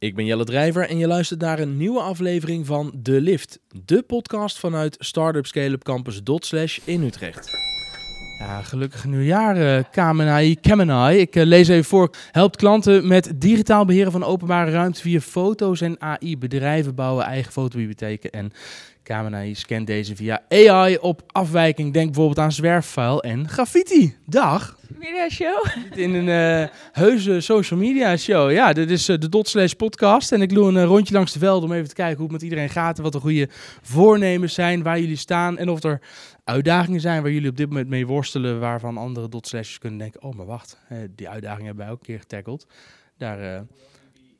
Ik 0.00 0.14
ben 0.14 0.24
Jelle 0.24 0.44
Drijver 0.44 0.88
en 0.88 0.98
je 0.98 1.06
luistert 1.06 1.40
naar 1.40 1.58
een 1.58 1.76
nieuwe 1.76 2.00
aflevering 2.00 2.66
van 2.66 2.92
De 2.94 3.20
Lift, 3.20 3.58
de 3.84 4.02
podcast 4.02 4.58
vanuit 4.58 4.96
Startup 4.98 5.46
Scale-up 5.46 5.82
Campus 5.82 6.22
in 6.84 7.02
Utrecht. 7.02 7.50
Ja, 8.38 8.62
gelukkig 8.62 9.04
nieuwjaar, 9.04 9.56
uh, 9.56 9.84
Kamenai, 9.90 10.60
Kamenai. 10.60 11.18
Ik 11.18 11.36
eh, 11.36 11.44
lees 11.44 11.68
even 11.68 11.84
voor. 11.84 12.10
Helpt 12.30 12.56
klanten 12.56 13.06
met 13.08 13.32
digitaal 13.36 13.84
beheren 13.84 14.12
van 14.12 14.24
openbare 14.24 14.70
ruimte 14.70 15.00
via 15.00 15.20
foto's 15.20 15.80
en 15.80 16.00
AI. 16.00 16.38
Bedrijven 16.38 16.94
bouwen 16.94 17.24
eigen 17.24 17.52
fotobibliotheken 17.52 18.30
en 18.30 18.52
Kamenai 19.08 19.54
scant 19.54 19.86
deze 19.86 20.16
via 20.16 20.42
AI 20.48 20.96
op 20.96 21.22
afwijking. 21.26 21.92
Denk 21.92 22.06
bijvoorbeeld 22.06 22.38
aan 22.38 22.52
zwerffile 22.52 23.20
en 23.20 23.48
graffiti. 23.48 24.16
Dag! 24.26 24.78
Media 24.98 25.28
show. 25.28 25.66
In 25.94 26.14
een 26.14 26.62
uh, 26.62 26.68
heuse 26.92 27.40
social 27.40 27.80
media 27.80 28.16
show. 28.16 28.52
Ja, 28.52 28.72
dit 28.72 28.90
is 28.90 29.08
uh, 29.08 29.18
de 29.18 29.28
Dot 29.28 29.48
Slash 29.48 29.72
podcast. 29.72 30.32
En 30.32 30.42
ik 30.42 30.54
doe 30.54 30.68
een 30.68 30.74
uh, 30.74 30.84
rondje 30.84 31.14
langs 31.14 31.32
de 31.32 31.38
velden 31.38 31.68
om 31.68 31.74
even 31.74 31.88
te 31.88 31.94
kijken 31.94 32.16
hoe 32.16 32.24
het 32.24 32.32
met 32.32 32.42
iedereen 32.42 32.68
gaat. 32.68 32.96
En 32.96 33.02
wat 33.02 33.12
de 33.12 33.20
goede 33.20 33.48
voornemens 33.82 34.54
zijn, 34.54 34.82
waar 34.82 35.00
jullie 35.00 35.16
staan. 35.16 35.58
En 35.58 35.68
of 35.68 35.82
er 35.82 36.00
uitdagingen 36.44 37.00
zijn 37.00 37.22
waar 37.22 37.32
jullie 37.32 37.50
op 37.50 37.56
dit 37.56 37.68
moment 37.68 37.88
mee 37.88 38.06
worstelen. 38.06 38.60
Waarvan 38.60 38.96
andere 38.96 39.28
Dot 39.28 39.46
Slashes 39.46 39.78
kunnen 39.78 39.98
denken, 39.98 40.22
oh 40.22 40.34
maar 40.34 40.46
wacht, 40.46 40.78
die 41.14 41.28
uitdagingen 41.28 41.66
hebben 41.66 41.84
wij 41.84 41.94
ook 41.94 42.00
een 42.00 42.06
keer 42.06 42.18
getackled. 42.18 42.66
Daar 43.16 43.66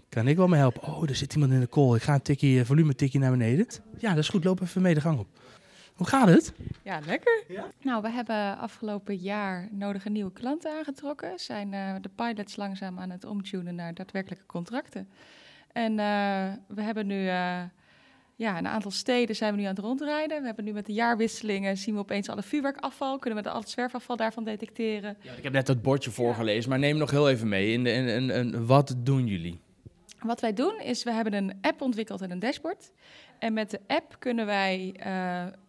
kan 0.08 0.28
ik 0.28 0.36
wel 0.36 0.48
mee 0.48 0.60
helpen. 0.60 0.82
Oh, 0.82 1.08
er 1.08 1.14
zit 1.14 1.34
iemand 1.34 1.52
in 1.52 1.60
de 1.60 1.68
call. 1.68 1.94
Ik 1.94 2.02
ga 2.02 2.14
een 2.14 2.22
tikje, 2.22 2.64
volume 2.64 2.94
tikje 2.94 3.18
naar 3.18 3.30
beneden. 3.30 3.66
Ja, 3.98 4.08
dat 4.08 4.18
is 4.18 4.28
goed. 4.28 4.44
Loop 4.44 4.60
even 4.60 4.82
mee 4.82 4.94
de 4.94 5.00
gang 5.00 5.18
op. 5.18 5.26
Hoe 5.94 6.06
gaat 6.06 6.28
het? 6.28 6.52
Ja, 6.82 7.00
lekker. 7.06 7.44
Nou, 7.82 8.02
we 8.02 8.10
hebben 8.10 8.58
afgelopen 8.58 9.16
jaar 9.16 9.68
nodige 9.70 10.08
nieuwe 10.08 10.32
klanten 10.32 10.78
aangetrokken. 10.78 11.38
Zijn 11.38 11.72
uh, 11.72 11.94
de 12.00 12.10
pilots 12.14 12.56
langzaam 12.56 12.98
aan 12.98 13.10
het 13.10 13.24
omtunen 13.24 13.74
naar 13.74 13.94
daadwerkelijke 13.94 14.46
contracten. 14.46 15.08
En 15.72 15.90
uh, 15.90 15.96
we 16.68 16.82
hebben 16.82 17.06
nu 17.06 17.24
uh, 17.24 17.62
ja, 18.36 18.58
een 18.58 18.66
aantal 18.66 18.90
steden 18.90 19.36
zijn 19.36 19.54
we 19.54 19.60
nu 19.60 19.64
aan 19.64 19.74
het 19.74 19.84
rondrijden. 19.84 20.40
We 20.40 20.46
hebben 20.46 20.64
nu 20.64 20.72
met 20.72 20.86
de 20.86 20.92
jaarwisselingen 20.92 21.76
zien 21.76 21.94
we 21.94 22.00
opeens 22.00 22.28
alle 22.28 22.42
vuurwerkafval. 22.42 23.18
Kunnen 23.18 23.42
we 23.42 23.50
al 23.50 23.60
het 23.60 23.70
zwerfafval 23.70 24.16
daarvan 24.16 24.44
detecteren. 24.44 25.16
Ja, 25.20 25.32
ik 25.32 25.42
heb 25.42 25.52
net 25.52 25.66
dat 25.66 25.82
bordje 25.82 26.10
voorgelezen, 26.10 26.70
maar 26.70 26.78
neem 26.78 26.96
nog 26.96 27.10
heel 27.10 27.30
even 27.30 27.48
mee. 27.48 27.72
In 27.72 27.84
de, 27.84 27.90
in, 27.90 28.08
in, 28.08 28.30
in, 28.30 28.66
wat 28.66 28.94
doen 28.98 29.26
jullie? 29.26 29.60
Wat 30.22 30.40
wij 30.40 30.52
doen 30.52 30.80
is, 30.80 31.02
we 31.02 31.12
hebben 31.12 31.32
een 31.32 31.58
app 31.60 31.80
ontwikkeld 31.80 32.20
en 32.20 32.30
een 32.30 32.38
dashboard. 32.38 32.92
En 33.38 33.52
met 33.52 33.70
de 33.70 33.80
app 33.86 34.16
kunnen 34.18 34.46
wij 34.46 34.94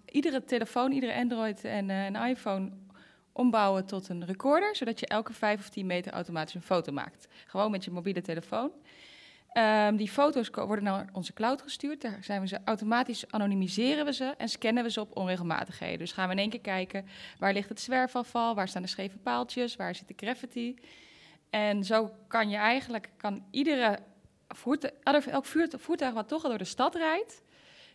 iedere 0.05 0.43
telefoon, 0.43 0.91
iedere 0.91 1.15
Android 1.15 1.63
en 1.63 1.89
een 1.89 2.15
iPhone 2.15 2.71
ombouwen 3.31 3.85
tot 3.85 4.09
een 4.09 4.25
recorder, 4.25 4.75
zodat 4.75 4.99
je 4.99 5.07
elke 5.07 5.33
5 5.33 5.59
of 5.59 5.69
10 5.69 5.85
meter 5.85 6.11
automatisch 6.11 6.53
een 6.55 6.61
foto 6.61 6.91
maakt. 6.91 7.27
Gewoon 7.45 7.71
met 7.71 7.83
je 7.83 7.91
mobiele 7.91 8.21
telefoon. 8.21 8.71
Um, 9.53 9.95
die 9.95 10.09
foto's 10.09 10.49
worden 10.49 10.83
naar 10.83 11.09
onze 11.11 11.33
cloud 11.33 11.61
gestuurd. 11.61 12.01
Daar 12.01 12.17
zijn 12.21 12.41
we 12.41 12.47
ze 12.47 12.59
automatisch 12.65 13.31
anonimiseren 13.31 14.05
we 14.05 14.13
ze 14.13 14.33
en 14.37 14.49
scannen 14.49 14.83
we 14.83 14.91
ze 14.91 15.01
op 15.01 15.17
onregelmatigheden. 15.17 15.99
Dus 15.99 16.11
gaan 16.11 16.27
we 16.27 16.33
in 16.33 16.39
één 16.39 16.49
keer 16.49 16.59
kijken 16.59 17.05
waar 17.39 17.53
ligt 17.53 17.69
het 17.69 17.79
zwerfafval, 17.79 18.55
waar 18.55 18.67
staan 18.67 18.81
de 18.81 18.87
scheve 18.87 19.17
paaltjes, 19.17 19.75
waar 19.75 19.95
zit 19.95 20.07
de 20.07 20.13
graffiti. 20.25 20.75
En 21.49 21.83
zo 21.83 22.11
kan 22.27 22.49
je 22.49 22.57
eigenlijk 22.57 23.09
kan 23.17 23.43
iedere 23.51 23.99
elk 25.31 25.45
voertuig 25.79 26.13
wat 26.13 26.27
toch 26.27 26.43
al 26.43 26.49
door 26.49 26.57
de 26.57 26.63
stad 26.63 26.95
rijdt, 26.95 27.41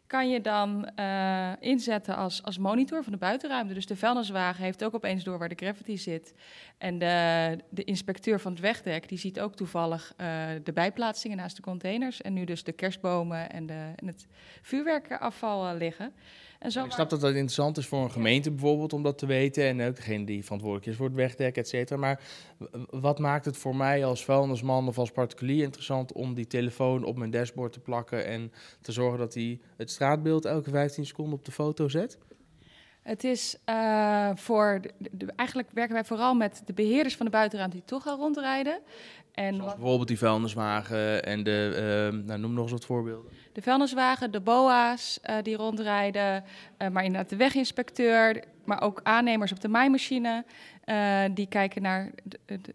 kan 0.06 0.30
je 0.30 0.40
dan 0.40 0.88
uh, 0.98 1.52
inzetten 1.60 2.16
als, 2.16 2.42
als 2.42 2.58
monitor 2.58 3.02
van 3.02 3.12
de 3.12 3.18
buitenruimte. 3.18 3.74
Dus 3.74 3.86
de 3.86 3.96
vuilniswagen 3.96 4.64
heeft 4.64 4.84
ook 4.84 4.94
opeens 4.94 5.24
door 5.24 5.38
waar 5.38 5.48
de 5.48 5.54
gravity 5.54 5.96
zit. 5.96 6.34
En 6.78 6.98
de, 6.98 7.58
de 7.70 7.84
inspecteur 7.84 8.40
van 8.40 8.52
het 8.52 8.60
wegdek 8.60 9.08
die 9.08 9.18
ziet 9.18 9.40
ook 9.40 9.54
toevallig 9.54 10.12
uh, 10.20 10.26
de 10.62 10.72
bijplaatsingen 10.72 11.36
naast 11.36 11.56
de 11.56 11.62
containers. 11.62 12.22
En 12.22 12.32
nu 12.32 12.44
dus 12.44 12.64
de 12.64 12.72
kerstbomen 12.72 13.50
en, 13.50 13.66
de, 13.66 13.92
en 13.96 14.06
het 14.06 14.26
vuurwerkafval 14.62 15.70
uh, 15.70 15.78
liggen. 15.78 16.14
En 16.64 16.72
zo 16.72 16.84
ik 16.84 16.90
snap 16.90 17.10
dat 17.10 17.20
dat 17.20 17.30
interessant 17.30 17.76
is 17.76 17.86
voor 17.86 18.02
een 18.02 18.10
gemeente 18.10 18.50
bijvoorbeeld 18.50 18.92
om 18.92 19.02
dat 19.02 19.18
te 19.18 19.26
weten. 19.26 19.64
En 19.64 19.88
ook 19.88 19.96
degene 19.96 20.24
die 20.24 20.44
verantwoordelijk 20.44 20.90
is 20.90 20.96
voor 20.96 21.06
het 21.06 21.14
wegdek, 21.14 21.56
et 21.56 21.68
cetera. 21.68 22.00
Maar 22.00 22.20
wat 22.90 23.18
maakt 23.18 23.44
het 23.44 23.56
voor 23.56 23.76
mij 23.76 24.04
als 24.04 24.24
vuilnisman 24.24 24.88
of 24.88 24.98
als 24.98 25.10
particulier 25.10 25.62
interessant 25.62 26.12
om 26.12 26.34
die 26.34 26.46
telefoon 26.46 27.04
op 27.04 27.16
mijn 27.16 27.30
dashboard 27.30 27.72
te 27.72 27.80
plakken 27.80 28.26
en 28.26 28.52
te 28.80 28.92
zorgen 28.92 29.18
dat 29.18 29.34
hij 29.34 29.60
het 29.76 29.90
straatbeeld 29.90 30.44
elke 30.44 30.70
15 30.70 31.06
seconden 31.06 31.34
op 31.34 31.44
de 31.44 31.52
foto 31.52 31.88
zet? 31.88 32.18
Het 33.04 33.24
is 33.24 33.56
uh, 33.68 34.30
voor. 34.34 34.80
De, 34.98 35.32
eigenlijk 35.36 35.70
werken 35.72 35.94
wij 35.94 36.04
vooral 36.04 36.34
met 36.34 36.62
de 36.64 36.72
beheerders 36.72 37.16
van 37.16 37.26
de 37.26 37.32
buitenruimte 37.32 37.76
die 37.76 37.86
toch 37.86 38.06
al 38.06 38.16
rondrijden. 38.16 38.78
En 39.32 39.58
bijvoorbeeld 39.58 40.08
die 40.08 40.18
vuilniswagen 40.18 41.24
en 41.24 41.42
de. 41.42 42.10
Uh, 42.12 42.26
nou, 42.26 42.40
noem 42.40 42.52
nog 42.52 42.62
eens 42.62 42.72
wat 42.72 42.84
voorbeelden 42.84 43.32
de 43.54 43.62
vuilniswagen, 43.62 44.30
de 44.30 44.40
BOA's 44.40 45.18
uh, 45.30 45.36
die 45.42 45.56
rondrijden, 45.56 46.44
uh, 46.78 46.88
maar 46.88 47.04
inderdaad 47.04 47.30
de 47.30 47.36
weginspecteur, 47.36 48.44
maar 48.66 48.82
ook 48.82 49.00
aannemers 49.02 49.52
op 49.52 49.60
de 49.60 49.68
maaimachine. 49.68 50.44
Uh, 50.84 51.24
die 51.34 51.46
kijken 51.46 51.82
naar 51.82 52.10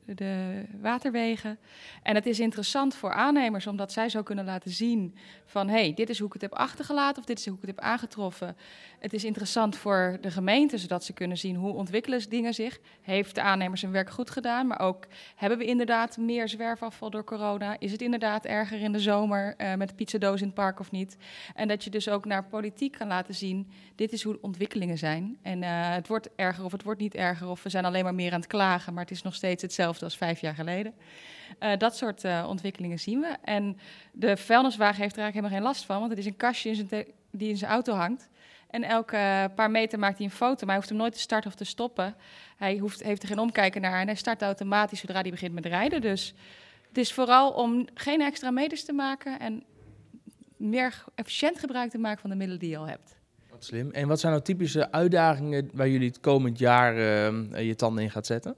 de, 0.06 0.64
waterwegen. 0.82 1.60
En 2.04 2.16
het 2.16 2.26
is 2.26 2.40
interessant 2.40 2.96
voor 2.96 3.14
aannemers, 3.14 3.68
omdat 3.68 3.92
zij 3.92 4.10
zo 4.10 4.24
kunnen 4.24 4.46
laten 4.46 4.72
zien 4.72 5.16
van... 5.46 5.68
hé, 5.68 5.74
hey, 5.74 5.94
dit 5.94 6.10
is 6.10 6.18
hoe 6.18 6.28
ik 6.28 6.34
het 6.34 6.42
heb 6.42 6.54
achtergelaten 6.54 7.22
of 7.22 7.26
dit 7.26 7.40
is 7.40 7.46
hoe 7.46 7.56
ik 7.56 7.62
het 7.62 7.70
heb 7.70 7.80
aangetroffen. 7.80 8.58
Het 9.00 9.14
is 9.14 9.24
interessant 9.24 9.78
voor 9.78 10.18
de 10.22 10.32
gemeente, 10.32 10.78
zodat 10.78 11.04
ze 11.04 11.14
kunnen 11.14 11.38
zien 11.38 11.56
hoe 11.56 11.74
ontwikkelen 11.74 12.30
dingen 12.30 12.54
zich. 12.54 12.80
Heeft 13.02 13.36
de 13.36 13.42
aannemers 13.42 13.82
hun 13.82 13.92
werk 13.92 14.10
goed 14.10 14.30
gedaan, 14.30 14.68
maar 14.68 14.80
ook 14.80 15.06
hebben 15.36 15.58
we 15.58 15.66
inderdaad 15.66 16.18
meer 16.18 16.50
zwerfafval 16.50 17.10
door 17.10 17.24
corona? 17.24 17.76
Is 17.80 17.92
het 17.92 18.02
inderdaad 18.02 18.46
erger 18.46 18.82
in 18.82 18.92
de 18.92 19.00
zomer 19.00 19.56
uh, 19.58 19.76
met 19.76 19.90
de 19.90 19.96
pizzadoos 19.96 20.40
in 20.40 20.46
het 20.46 20.56
park 20.56 20.80
of 20.80 20.92
niet? 20.92 21.18
En 21.56 21.68
dat 21.68 21.84
je 21.84 21.90
dus 21.90 22.10
ook 22.10 22.26
naar 22.26 22.44
politiek 22.44 22.92
kan 22.92 23.08
laten 23.08 23.36
zien, 23.36 23.72
dit 23.96 24.12
is 24.12 24.24
hoe 24.24 24.34
de 24.34 24.42
ontwikkelingen 24.42 24.98
zijn. 24.98 25.38
En 25.42 25.62
uh, 25.62 25.79
het 25.80 26.08
wordt 26.08 26.30
erger 26.36 26.64
of 26.64 26.72
het 26.72 26.84
wordt 26.84 27.00
niet 27.00 27.16
erger 27.16 27.48
of 27.48 27.64
we 27.64 27.70
zijn 27.70 27.86
alleen 27.86 28.04
maar 28.04 28.16
meer 28.16 28.34
aan 28.34 28.40
het 28.40 28.50
klagen, 28.50 28.94
maar 28.94 29.04
het 29.04 29.12
is 29.12 29.22
nog 29.22 29.36
steeds 29.36 29.62
hetzelfde 29.62 30.06
als 30.06 30.18
vijf 30.18 30.42
jaar 30.42 30.56
geleden. 30.56 30.94
Uh, 31.60 31.72
dat 31.78 31.98
soort 31.98 32.24
uh, 32.24 32.46
ontwikkelingen 32.48 33.00
zien 33.00 33.20
we. 33.20 33.36
En 33.44 33.80
de 34.12 34.38
vuilniswagen 34.38 35.02
heeft 35.02 35.16
er 35.16 35.22
eigenlijk 35.22 35.34
helemaal 35.34 35.58
geen 35.58 35.68
last 35.68 35.86
van, 35.86 36.00
want 36.00 36.10
het 36.10 36.20
is 36.20 36.26
een 36.26 36.38
kastje 36.38 36.70
in 36.70 36.76
zijn 36.76 37.06
die 37.32 37.50
in 37.50 37.58
zijn 37.58 37.72
auto 37.72 37.94
hangt. 37.94 38.30
En 38.70 38.84
elke 38.84 39.52
paar 39.56 39.72
meter 39.72 40.00
maakt 40.00 40.18
hij 40.18 40.26
een 40.26 40.32
foto, 40.32 40.58
maar 40.60 40.68
hij 40.68 40.76
hoeft 40.76 40.90
hem 40.90 40.98
nooit 40.98 41.14
te 41.14 41.20
starten 41.20 41.50
of 41.50 41.56
te 41.56 41.64
stoppen. 41.64 42.16
Hij 42.58 42.78
hoeft, 42.78 43.04
heeft 43.04 43.22
er 43.22 43.28
geen 43.28 43.40
omkijken 43.40 43.82
naar 43.82 44.00
en 44.00 44.08
hij 44.08 44.16
start 44.16 44.42
automatisch 44.42 45.00
zodra 45.00 45.22
hij 45.22 45.32
begint 45.32 45.54
met 45.54 45.66
rijden. 45.66 46.02
Dus 46.02 46.34
het 46.88 46.98
is 46.98 47.14
vooral 47.14 47.52
om 47.52 47.88
geen 47.94 48.22
extra 48.22 48.52
meters 48.52 48.86
te 48.86 48.94
maken 48.94 49.40
en 49.40 49.64
meer 50.58 51.04
efficiënt 51.16 51.60
gebruik 51.60 51.90
te 51.90 51.98
maken 51.98 52.22
van 52.22 52.30
de 52.30 52.36
middelen 52.36 52.60
die 52.60 52.70
je 52.70 52.78
al 52.78 52.88
hebt. 52.88 53.19
Slim. 53.60 53.92
En 53.92 54.08
wat 54.08 54.20
zijn 54.20 54.32
nou 54.32 54.44
typische 54.44 54.92
uitdagingen 54.92 55.70
waar 55.74 55.90
jullie 55.90 56.08
het 56.08 56.20
komend 56.20 56.60
jaar 56.60 56.96
uh, 56.96 57.68
je 57.68 57.76
tanden 57.76 58.04
in 58.04 58.12
gaat 58.12 58.26
zetten? 58.26 58.56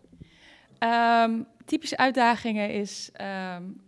Um, 1.24 1.48
typische 1.66 1.98
uitdagingen 1.98 2.70
is 2.70 3.10
um, 3.56 3.82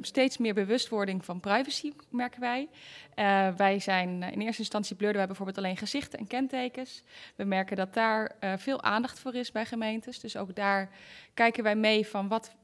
steeds 0.00 0.38
meer 0.38 0.54
bewustwording 0.54 1.24
van 1.24 1.40
privacy, 1.40 1.92
merken 2.10 2.40
wij. 2.40 2.68
Uh, 3.16 3.48
wij 3.56 3.78
zijn 3.78 4.22
in 4.22 4.40
eerste 4.40 4.62
instantie 4.62 4.96
blurden 4.96 5.16
wij 5.16 5.26
bijvoorbeeld 5.26 5.58
alleen 5.58 5.76
gezichten 5.76 6.18
en 6.18 6.26
kentekens. 6.26 7.02
We 7.36 7.44
merken 7.44 7.76
dat 7.76 7.94
daar 7.94 8.36
veel 8.56 8.82
aandacht 8.82 9.18
voor 9.18 9.34
is 9.34 9.52
bij 9.52 9.66
gemeentes. 9.66 10.20
Dus 10.20 10.36
ook 10.36 10.54
daar 10.54 10.90
kijken 11.34 11.62
wij 11.62 11.76
mee 11.76 12.06
van 12.06 12.28
wat. 12.28 12.54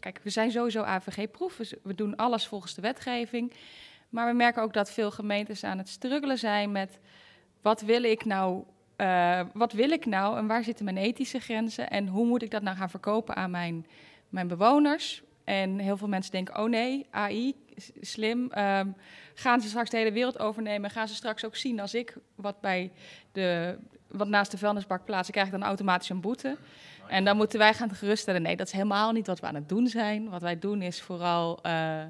Kijk, 0.00 0.20
we 0.22 0.30
zijn 0.30 0.50
sowieso 0.50 0.82
AVG-proef. 0.82 1.60
We 1.82 1.94
doen 1.94 2.16
alles 2.16 2.46
volgens 2.46 2.74
de 2.74 2.82
wetgeving. 2.82 3.52
Maar 4.14 4.26
we 4.26 4.32
merken 4.32 4.62
ook 4.62 4.72
dat 4.72 4.90
veel 4.90 5.10
gemeentes 5.10 5.64
aan 5.64 5.78
het 5.78 5.88
struggelen 5.88 6.38
zijn 6.38 6.72
met 6.72 6.98
wat 7.62 7.80
wil 7.80 8.02
ik 8.02 8.24
nou, 8.24 8.64
uh, 8.96 9.40
wat 9.52 9.72
wil 9.72 9.90
ik 9.90 10.06
nou 10.06 10.38
en 10.38 10.46
waar 10.46 10.64
zitten 10.64 10.84
mijn 10.84 10.96
ethische 10.96 11.38
grenzen 11.38 11.90
en 11.90 12.08
hoe 12.08 12.26
moet 12.26 12.42
ik 12.42 12.50
dat 12.50 12.62
nou 12.62 12.76
gaan 12.76 12.90
verkopen 12.90 13.36
aan 13.36 13.50
mijn, 13.50 13.86
mijn 14.28 14.48
bewoners? 14.48 15.22
En 15.44 15.78
heel 15.78 15.96
veel 15.96 16.08
mensen 16.08 16.32
denken, 16.32 16.58
oh 16.58 16.68
nee, 16.68 17.06
AI, 17.10 17.54
slim, 18.00 18.50
um, 18.58 18.96
gaan 19.34 19.60
ze 19.60 19.68
straks 19.68 19.90
de 19.90 19.96
hele 19.96 20.12
wereld 20.12 20.38
overnemen? 20.38 20.90
Gaan 20.90 21.08
ze 21.08 21.14
straks 21.14 21.44
ook 21.44 21.56
zien 21.56 21.80
als 21.80 21.94
ik 21.94 22.16
wat, 22.34 22.60
bij 22.60 22.92
de, 23.32 23.78
wat 24.08 24.28
naast 24.28 24.50
de 24.50 24.58
vuilnisbak 24.58 25.04
plaats, 25.04 25.30
krijg 25.30 25.46
ik 25.46 25.52
dan 25.52 25.62
automatisch 25.62 26.08
een 26.08 26.20
boete? 26.20 26.56
En 27.08 27.24
dan 27.24 27.36
moeten 27.36 27.58
wij 27.58 27.74
gaan 27.74 27.90
geruststellen, 27.94 28.42
nee, 28.42 28.56
dat 28.56 28.66
is 28.66 28.72
helemaal 28.72 29.12
niet 29.12 29.26
wat 29.26 29.40
we 29.40 29.46
aan 29.46 29.54
het 29.54 29.68
doen 29.68 29.86
zijn. 29.86 30.28
Wat 30.28 30.42
wij 30.42 30.58
doen 30.58 30.82
is 30.82 31.02
vooral... 31.02 31.58
Uh, 31.66 32.02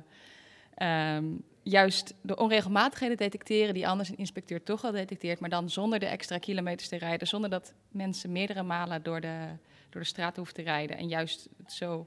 um, 1.16 1.44
juist 1.64 2.14
de 2.20 2.37
onregelmatigheden 2.37 3.16
detecteren 3.16 3.75
die 3.75 3.88
anders 3.88 4.08
een 4.08 4.16
inspecteur 4.16 4.62
toch 4.62 4.84
al 4.84 4.93
detecteert, 4.93 5.40
maar 5.40 5.50
dan 5.50 5.70
zonder 5.70 5.99
de 5.99 6.06
extra 6.06 6.38
kilometers 6.38 6.88
te 6.88 6.96
rijden, 6.96 7.28
zonder 7.28 7.50
dat 7.50 7.75
mensen 7.88 8.32
meerdere 8.32 8.62
malen 8.62 9.02
door 9.02 9.20
de, 9.20 9.46
door 9.90 10.00
de 10.00 10.06
straat 10.06 10.37
hoeven 10.37 10.55
te 10.55 10.62
rijden 10.62 10.96
en 10.96 11.08
juist 11.08 11.49
zo 11.66 12.06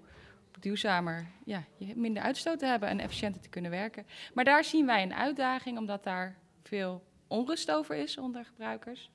duurzamer, 0.59 1.27
ja, 1.45 1.63
minder 1.77 2.24
uitstoot 2.24 2.59
te 2.59 2.65
hebben 2.65 2.89
en 2.89 3.00
efficiënter 3.00 3.42
te 3.42 3.50
kunnen 3.50 3.71
werken. 3.71 4.06
Maar 4.33 4.45
daar 4.45 4.63
zien 4.63 4.86
wij 4.86 5.04
een 5.04 5.13
uitdaging, 5.13 5.77
omdat 5.77 6.03
daar 6.03 6.38
veel 6.63 7.03
onrust 7.27 7.71
over 7.71 7.95
is 7.95 8.18
onder 8.18 8.45
gebruikers. 8.45 9.10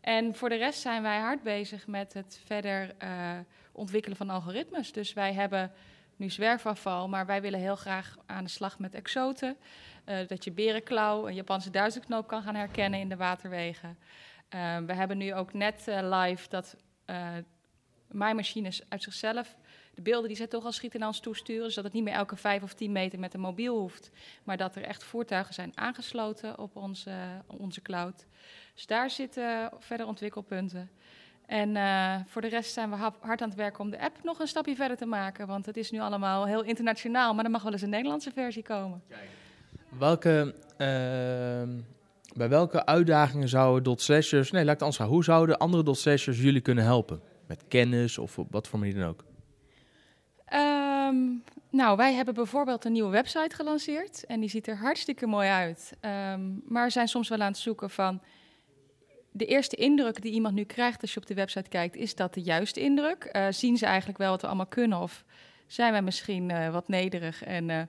En 0.00 0.34
voor 0.34 0.48
de 0.48 0.54
rest 0.54 0.80
zijn 0.80 1.02
wij 1.02 1.18
hard 1.18 1.42
bezig 1.42 1.86
met 1.86 2.12
het 2.12 2.40
verder 2.44 2.94
uh, 3.02 3.38
ontwikkelen 3.72 4.16
van 4.16 4.30
algoritmes. 4.30 4.92
Dus 4.92 5.12
wij 5.12 5.32
hebben 5.32 5.72
nu 6.22 6.30
zwerfafval. 6.30 7.08
Maar 7.08 7.26
wij 7.26 7.40
willen 7.40 7.60
heel 7.60 7.76
graag 7.76 8.16
aan 8.26 8.44
de 8.44 8.50
slag 8.50 8.78
met 8.78 8.94
exoten. 8.94 9.56
Uh, 10.06 10.26
dat 10.26 10.44
je 10.44 10.52
berenklauw, 10.52 11.28
een 11.28 11.34
Japanse 11.34 11.70
duizendknoop 11.70 12.26
kan 12.26 12.42
gaan 12.42 12.54
herkennen 12.54 13.00
in 13.00 13.08
de 13.08 13.16
waterwegen. 13.16 13.98
Uh, 14.54 14.78
we 14.78 14.94
hebben 14.94 15.18
nu 15.18 15.34
ook 15.34 15.52
net 15.52 15.84
uh, 15.88 15.98
live 16.20 16.48
dat 16.48 16.76
maaimachines 18.10 18.82
uit 18.88 19.02
zichzelf 19.02 19.56
de 19.94 20.02
beelden 20.02 20.28
die 20.28 20.36
zij 20.36 20.46
toch 20.46 20.64
al 20.64 20.72
schieten 20.72 20.98
naar 20.98 21.08
ons 21.08 21.20
toesturen. 21.20 21.64
Dus 21.64 21.74
dat 21.74 21.84
het 21.84 21.92
niet 21.92 22.04
meer 22.04 22.14
elke 22.14 22.36
vijf 22.36 22.62
of 22.62 22.74
tien 22.74 22.92
meter 22.92 23.18
met 23.18 23.34
een 23.34 23.40
mobiel 23.40 23.78
hoeft. 23.78 24.10
Maar 24.44 24.56
dat 24.56 24.76
er 24.76 24.82
echt 24.82 25.04
voertuigen 25.04 25.54
zijn 25.54 25.72
aangesloten 25.74 26.58
op 26.58 26.76
onze, 26.76 27.42
onze 27.46 27.82
cloud. 27.82 28.26
Dus 28.74 28.86
daar 28.86 29.10
zitten 29.10 29.70
verder 29.78 30.06
ontwikkelpunten. 30.06 30.90
En 31.46 31.74
uh, 31.74 32.14
voor 32.26 32.40
de 32.40 32.48
rest 32.48 32.72
zijn 32.72 32.90
we 32.90 32.96
hard 32.96 33.42
aan 33.42 33.48
het 33.48 33.54
werken 33.54 33.80
om 33.80 33.90
de 33.90 34.00
app 34.00 34.18
nog 34.22 34.38
een 34.38 34.46
stapje 34.46 34.74
verder 34.74 34.96
te 34.96 35.06
maken. 35.06 35.46
Want 35.46 35.66
het 35.66 35.76
is 35.76 35.90
nu 35.90 36.00
allemaal 36.00 36.46
heel 36.46 36.62
internationaal, 36.62 37.34
maar 37.34 37.44
er 37.44 37.50
mag 37.50 37.62
wel 37.62 37.72
eens 37.72 37.82
een 37.82 37.90
Nederlandse 37.90 38.30
versie 38.30 38.62
komen. 38.62 39.02
Welke, 39.98 40.54
uh, 40.72 40.78
bij 42.36 42.48
welke 42.48 42.86
uitdagingen 42.86 43.48
zouden 43.48 43.82
dot 43.82 44.00
slashers, 44.00 44.50
nee 44.50 44.64
laat 44.64 44.74
ik 44.74 44.80
het 44.80 44.88
anders 44.88 45.10
hoe 45.10 45.24
zouden 45.24 45.58
andere 45.58 45.82
dot 45.82 45.98
slashers 45.98 46.40
jullie 46.40 46.60
kunnen 46.60 46.84
helpen? 46.84 47.20
Met 47.46 47.64
kennis 47.68 48.18
of 48.18 48.38
op 48.38 48.46
wat 48.50 48.68
voor 48.68 48.78
manier 48.78 48.94
dan 48.94 49.08
ook? 49.08 49.24
Um, 50.54 51.42
nou, 51.70 51.96
wij 51.96 52.14
hebben 52.14 52.34
bijvoorbeeld 52.34 52.84
een 52.84 52.92
nieuwe 52.92 53.10
website 53.10 53.54
gelanceerd 53.54 54.24
en 54.26 54.40
die 54.40 54.48
ziet 54.48 54.66
er 54.66 54.76
hartstikke 54.76 55.26
mooi 55.26 55.48
uit. 55.48 55.92
Um, 56.00 56.62
maar 56.66 56.84
we 56.84 56.90
zijn 56.90 57.08
soms 57.08 57.28
wel 57.28 57.40
aan 57.40 57.46
het 57.46 57.56
zoeken 57.56 57.90
van 57.90 58.20
de 59.32 59.46
eerste 59.46 59.76
indruk 59.76 60.22
die 60.22 60.32
iemand 60.32 60.54
nu 60.54 60.64
krijgt 60.64 61.00
als 61.00 61.14
je 61.14 61.20
op 61.20 61.26
de 61.26 61.34
website 61.34 61.68
kijkt, 61.68 61.96
is 61.96 62.14
dat 62.14 62.34
de 62.34 62.42
juiste 62.42 62.80
indruk? 62.80 63.28
Uh, 63.32 63.46
zien 63.50 63.76
ze 63.76 63.86
eigenlijk 63.86 64.18
wel 64.18 64.30
wat 64.30 64.40
we 64.40 64.46
allemaal 64.46 64.66
kunnen 64.66 65.00
of 65.00 65.24
zijn 65.66 65.92
wij 65.92 66.02
misschien 66.02 66.48
uh, 66.48 66.72
wat 66.72 66.88
nederig 66.88 67.44
en 67.44 67.68
uh, 67.68 67.82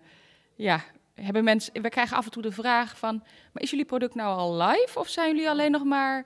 ja, 0.55 0.83
hebben 1.13 1.43
mensen, 1.43 1.81
we 1.81 1.89
krijgen 1.89 2.17
af 2.17 2.25
en 2.25 2.31
toe 2.31 2.41
de 2.41 2.51
vraag 2.51 2.97
van, 2.97 3.23
maar 3.51 3.63
is 3.63 3.69
jullie 3.69 3.85
product 3.85 4.15
nou 4.15 4.37
al 4.37 4.57
live 4.57 4.99
of 4.99 5.07
zijn 5.07 5.35
jullie 5.35 5.49
alleen 5.49 5.71
nog 5.71 5.83
maar 5.83 6.25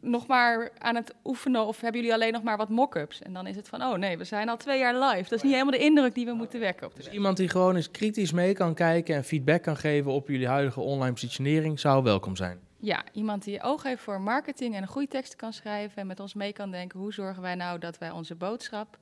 nog 0.00 0.26
maar 0.26 0.70
aan 0.78 0.94
het 0.94 1.14
oefenen 1.24 1.66
of 1.66 1.80
hebben 1.80 2.00
jullie 2.00 2.16
alleen 2.16 2.32
nog 2.32 2.42
maar 2.42 2.56
wat 2.56 2.68
mock-ups? 2.68 3.22
En 3.22 3.32
dan 3.32 3.46
is 3.46 3.56
het 3.56 3.68
van, 3.68 3.82
oh 3.82 3.94
nee, 3.94 4.18
we 4.18 4.24
zijn 4.24 4.48
al 4.48 4.56
twee 4.56 4.78
jaar 4.78 4.94
live. 4.94 5.22
Dat 5.22 5.32
is 5.32 5.42
niet 5.42 5.52
helemaal 5.52 5.72
de 5.72 5.84
indruk 5.84 6.14
die 6.14 6.24
we 6.24 6.32
moeten 6.32 6.60
wekken. 6.60 6.86
Op 6.86 6.94
de 6.94 7.02
dus 7.02 7.12
iemand 7.12 7.36
die 7.36 7.48
gewoon 7.48 7.76
eens 7.76 7.90
kritisch 7.90 8.32
mee 8.32 8.52
kan 8.52 8.74
kijken 8.74 9.14
en 9.14 9.24
feedback 9.24 9.62
kan 9.62 9.76
geven 9.76 10.10
op 10.10 10.28
jullie 10.28 10.48
huidige 10.48 10.80
online 10.80 11.12
positionering 11.12 11.80
zou 11.80 12.02
welkom 12.02 12.36
zijn. 12.36 12.65
Ja, 12.86 13.04
iemand 13.12 13.44
die 13.44 13.62
oog 13.62 13.82
heeft 13.82 14.02
voor 14.02 14.20
marketing 14.20 14.74
en 14.74 14.82
een 14.82 14.88
goede 14.88 15.08
tekst 15.08 15.36
kan 15.36 15.52
schrijven 15.52 15.96
en 15.96 16.06
met 16.06 16.20
ons 16.20 16.34
mee 16.34 16.52
kan 16.52 16.70
denken, 16.70 16.98
hoe 16.98 17.12
zorgen 17.12 17.42
wij 17.42 17.54
nou 17.54 17.78
dat 17.78 17.98
wij 17.98 18.10
onze 18.10 18.34
boodschap 18.34 18.98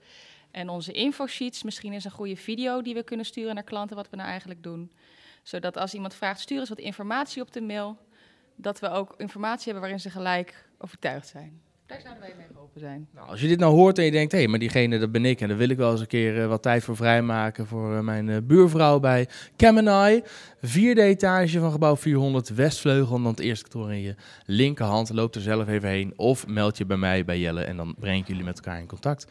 en 0.51 0.69
onze 0.69 0.93
infosheets, 0.93 1.63
misschien 1.63 1.93
is 1.93 2.05
een 2.05 2.11
goede 2.11 2.37
video 2.37 2.83
die 2.83 2.95
we 2.95 3.03
kunnen 3.03 3.27
sturen 3.27 3.55
naar 3.55 3.65
klanten 3.65 3.97
wat 3.97 4.11
we 4.11 4.17
nou 4.17 4.29
eigenlijk 4.29 4.63
doen. 4.63 4.93
Zodat 5.43 5.77
als 5.77 5.95
iemand 5.95 6.15
vraagt, 6.15 6.41
stuur 6.41 6.59
eens 6.59 6.69
wat 6.69 6.79
informatie 6.79 7.43
op 7.43 7.53
de 7.53 7.61
mail 7.61 7.99
dat 8.57 8.79
we 8.81 8.89
ook 8.89 9.15
informatie 9.17 9.65
hebben 9.65 9.81
waarin 9.81 10.01
ze 10.01 10.11
gelijk 10.11 10.69
overtuigd 10.79 11.29
zijn. 11.29 11.63
Daar 11.87 12.01
zouden 12.01 12.23
wij 12.23 12.35
mee 12.37 12.47
open 12.63 12.81
zijn. 12.81 13.09
Nou, 13.15 13.29
als 13.29 13.41
je 13.41 13.49
dit 13.49 13.59
nou 13.59 13.75
hoort 13.75 13.99
en 13.99 14.05
je 14.05 14.11
denkt, 14.11 14.33
hé, 14.33 14.39
hey, 14.39 14.49
maar 14.49 14.59
diegene, 14.59 14.99
dat 14.99 15.13
ben 15.13 15.25
ik. 15.25 15.41
En 15.41 15.49
daar 15.49 15.57
wil 15.57 15.69
ik 15.69 15.77
wel 15.77 15.91
eens 15.91 16.01
een 16.01 16.07
keer 16.07 16.37
uh, 16.37 16.47
wat 16.47 16.63
tijd 16.63 16.85
voor 16.85 16.97
vrijmaken 16.97 17.67
voor 17.67 17.93
uh, 17.93 18.01
mijn 18.01 18.29
uh, 18.29 18.37
buurvrouw 18.43 19.01
bij 19.01 19.29
Kemenai. 19.57 20.23
Vierde 20.63 21.03
etage 21.03 21.59
van 21.59 21.73
gebouw 21.73 21.97
400, 21.97 22.49
Westvleugel. 22.49 23.17
Dan 23.17 23.27
het 23.27 23.41
eerste 23.41 23.69
kantoor 23.69 23.93
in 23.93 24.01
je 24.01 24.15
linkerhand. 24.45 25.11
Loop 25.11 25.35
er 25.35 25.41
zelf 25.41 25.69
even 25.69 25.89
heen 25.89 26.13
of 26.17 26.47
meld 26.47 26.79
je 26.79 26.87
bij 26.87 26.97
mij, 26.97 27.25
bij 27.25 27.39
Jelle. 27.39 27.65
En 27.65 27.77
dan 27.77 27.95
breng 27.99 28.21
ik 28.21 28.29
jullie 28.29 28.45
met 28.45 28.57
elkaar 28.57 28.81
in 28.81 28.87
contact. 28.87 29.27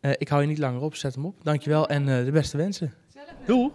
ik 0.00 0.28
hou 0.28 0.42
je 0.42 0.48
niet 0.48 0.58
langer 0.58 0.80
op, 0.80 0.94
zet 0.94 1.14
hem 1.14 1.26
op. 1.26 1.44
Dankjewel 1.44 1.88
en 1.88 2.04
de 2.24 2.30
beste 2.32 2.56
wensen. 2.56 2.94
Doei! 3.46 3.70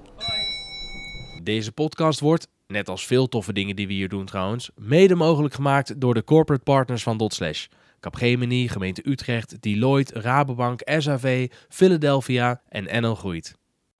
Deze 1.44 1.72
podcast 1.72 2.20
wordt 2.20 2.48
net 2.68 2.90
als 2.90 3.06
veel 3.06 3.28
toffe 3.28 3.54
dingen 3.54 3.76
die 3.76 3.88
we 3.88 3.94
hier 3.94 4.10
doen 4.10 4.26
trouwens, 4.26 4.70
mede 4.76 5.16
mogelijk 5.16 5.54
gemaakt 5.54 6.02
door 6.02 6.14
de 6.14 6.24
corporate 6.24 6.64
partners 6.64 7.04
van 7.04 7.18
Dotslash. 7.18 7.68
Capgemini, 8.00 8.68
gemeente 8.68 9.10
Utrecht, 9.10 9.62
Deloitte, 9.62 10.20
Rabobank, 10.20 10.82
SAV, 10.86 11.52
Philadelphia 11.70 12.62
en 12.70 13.02
NL 13.02 13.16
Groeit. 13.16 13.58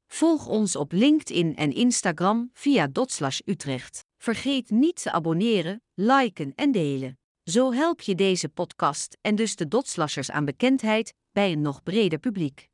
Volg 0.08 0.48
ons 0.48 0.76
op 0.76 0.92
LinkedIn 0.92 1.56
en 1.56 1.72
Instagram 1.72 2.50
via 2.54 2.88
Dotslash 2.88 3.40
Utrecht. 3.46 4.06
Vergeet 4.18 4.70
niet 4.70 5.02
te 5.02 5.12
abonneren, 5.12 5.82
liken 5.94 6.52
en 6.56 6.72
delen. 6.72 7.18
Zo 7.44 7.74
help 7.74 8.02
je 8.02 8.16
deze 8.16 8.50
podcast 8.50 9.18
en 9.22 9.36
dus 9.36 9.56
de 9.56 9.68
Dotslashers 9.68 10.32
aan 10.32 10.46
bekendheid 10.46 11.14
bij 11.32 11.52
een 11.52 11.62
nog 11.62 11.84
breder 11.84 12.20
publiek. 12.20 12.70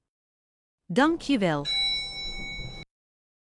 Dank 0.85 1.21
je 1.21 1.37
wel. 1.37 1.84